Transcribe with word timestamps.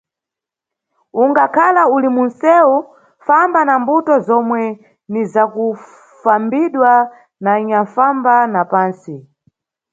Ungakhala 1.23 1.81
uli 1.95 2.09
munʼsewu, 2.15 2.75
famba 3.25 3.59
na 3.67 3.75
mbuto 3.81 4.13
zomwe 4.27 4.61
ni 5.11 5.21
zakufambidwa 5.33 6.91
na 7.43 7.49
anyanʼfamba 7.57 8.33
na 8.53 8.61
pantsi. 8.71 9.15